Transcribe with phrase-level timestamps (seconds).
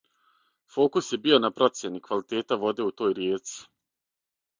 [0.77, 3.61] Фокус је био на процјени квалитета воде у тој ријеци.